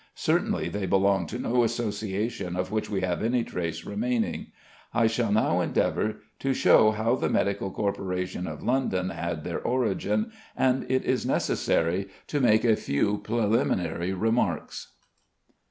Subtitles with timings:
[0.15, 4.47] Certainly they belonged to no association of which we have any trace remaining.
[4.95, 10.31] I shall now endeavour to show how the medical corporations of London had their origin,
[10.57, 14.93] and it is necessary to make a few preliminary remarks.